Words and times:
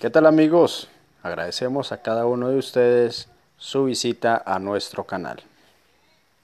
¿Qué 0.00 0.10
tal 0.10 0.26
amigos? 0.26 0.86
Agradecemos 1.24 1.90
a 1.90 2.02
cada 2.02 2.24
uno 2.24 2.50
de 2.50 2.56
ustedes 2.56 3.28
su 3.56 3.86
visita 3.86 4.40
a 4.46 4.60
nuestro 4.60 5.02
canal. 5.02 5.42